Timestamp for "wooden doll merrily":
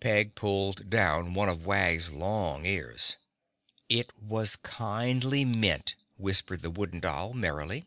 6.70-7.86